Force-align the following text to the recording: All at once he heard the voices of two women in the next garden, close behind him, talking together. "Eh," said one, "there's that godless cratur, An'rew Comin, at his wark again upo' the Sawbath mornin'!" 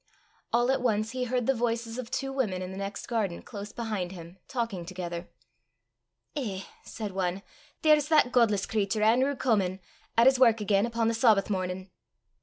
All 0.51 0.71
at 0.71 0.81
once 0.81 1.11
he 1.11 1.25
heard 1.25 1.45
the 1.45 1.53
voices 1.53 1.99
of 1.99 2.09
two 2.09 2.33
women 2.33 2.63
in 2.63 2.71
the 2.71 2.77
next 2.77 3.05
garden, 3.05 3.43
close 3.43 3.71
behind 3.71 4.11
him, 4.13 4.39
talking 4.47 4.83
together. 4.83 5.29
"Eh," 6.35 6.63
said 6.83 7.11
one, 7.11 7.43
"there's 7.83 8.07
that 8.07 8.31
godless 8.31 8.65
cratur, 8.65 9.03
An'rew 9.03 9.35
Comin, 9.35 9.79
at 10.17 10.25
his 10.25 10.39
wark 10.39 10.59
again 10.59 10.87
upo' 10.87 11.05
the 11.05 11.13
Sawbath 11.13 11.51
mornin'!" 11.51 11.91